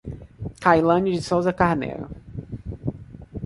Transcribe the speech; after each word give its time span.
Cailane 0.59 1.11
de 1.13 1.21
Souza 1.21 1.53
Carneiro 1.53 2.09